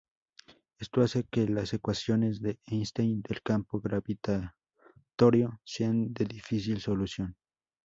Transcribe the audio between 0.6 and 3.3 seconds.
Esto hace que las ecuaciones de Einstein